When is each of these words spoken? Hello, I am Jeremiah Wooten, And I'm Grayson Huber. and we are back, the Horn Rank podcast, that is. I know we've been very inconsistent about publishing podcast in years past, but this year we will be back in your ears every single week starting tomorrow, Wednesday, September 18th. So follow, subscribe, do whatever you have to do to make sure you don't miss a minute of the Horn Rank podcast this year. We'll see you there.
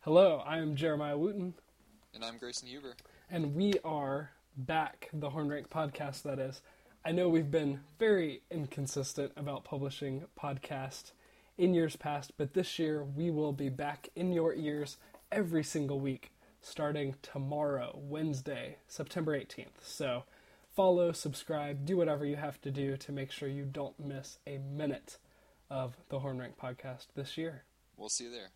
Hello, 0.00 0.42
I 0.46 0.58
am 0.58 0.76
Jeremiah 0.76 1.18
Wooten, 1.18 1.54
And 2.14 2.24
I'm 2.24 2.38
Grayson 2.38 2.68
Huber. 2.68 2.94
and 3.30 3.54
we 3.54 3.74
are 3.84 4.30
back, 4.56 5.08
the 5.12 5.30
Horn 5.30 5.48
Rank 5.48 5.68
podcast, 5.70 6.22
that 6.22 6.38
is. 6.38 6.62
I 7.04 7.12
know 7.12 7.28
we've 7.28 7.50
been 7.50 7.80
very 7.98 8.42
inconsistent 8.50 9.32
about 9.36 9.64
publishing 9.64 10.24
podcast 10.38 11.12
in 11.58 11.74
years 11.74 11.96
past, 11.96 12.32
but 12.36 12.54
this 12.54 12.78
year 12.78 13.04
we 13.04 13.30
will 13.30 13.52
be 13.52 13.68
back 13.68 14.08
in 14.16 14.32
your 14.32 14.54
ears 14.54 14.96
every 15.30 15.62
single 15.64 16.00
week 16.00 16.32
starting 16.62 17.14
tomorrow, 17.22 17.98
Wednesday, 18.02 18.76
September 18.88 19.38
18th. 19.38 19.82
So 19.82 20.24
follow, 20.74 21.12
subscribe, 21.12 21.84
do 21.84 21.96
whatever 21.96 22.24
you 22.24 22.36
have 22.36 22.60
to 22.62 22.70
do 22.70 22.96
to 22.98 23.12
make 23.12 23.30
sure 23.30 23.48
you 23.48 23.64
don't 23.64 23.98
miss 23.98 24.38
a 24.46 24.58
minute 24.58 25.18
of 25.70 25.96
the 26.08 26.20
Horn 26.20 26.38
Rank 26.38 26.54
podcast 26.58 27.08
this 27.14 27.36
year. 27.38 27.64
We'll 27.96 28.08
see 28.08 28.24
you 28.24 28.30
there. 28.30 28.50